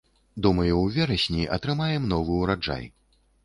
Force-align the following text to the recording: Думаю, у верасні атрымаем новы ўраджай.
Думаю, 0.45 0.71
у 0.83 0.87
верасні 0.95 1.45
атрымаем 1.59 2.11
новы 2.17 2.43
ўраджай. 2.43 2.93